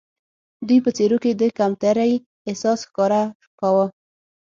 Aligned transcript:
دوی 0.67 0.79
په 0.85 0.89
څېرو 0.97 1.17
کې 1.23 1.31
د 1.41 1.43
کمترۍ 1.57 2.13
احساس 2.49 2.79
ښکاره 2.87 3.21
کاوه. 3.59 3.85